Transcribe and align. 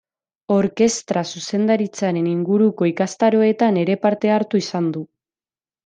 Orkestra-zuzendaritzaren 0.53 2.31
inguruko 2.33 2.91
ikastaroetan 2.95 3.81
ere 3.87 4.01
parte 4.09 4.37
hartu 4.39 4.65
izan 4.67 4.93
du. 4.99 5.11